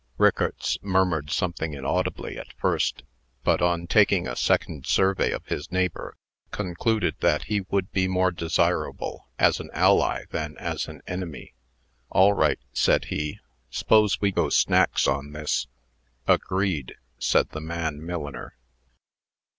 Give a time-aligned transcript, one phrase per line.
[0.17, 3.03] Rickarts murmured something inaudibly, at first
[3.43, 6.17] but, on taking a second survey of his neighbor,
[6.49, 11.53] concluded that he would be more desirable as an ally than as an enemy.
[12.09, 13.37] "All right," said he;
[13.69, 15.67] "s'pose we go snacks on this?"
[16.27, 18.57] "Agreed," said the man milliner.